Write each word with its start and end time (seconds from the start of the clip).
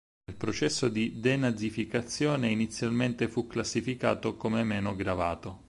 Nel 0.25 0.35
processo 0.35 0.89
di 0.89 1.19
denazificazione, 1.19 2.49
inizialmente 2.49 3.27
fu 3.27 3.45
classificato 3.45 4.35
come 4.35 4.63
meno 4.63 4.95
gravato. 4.95 5.59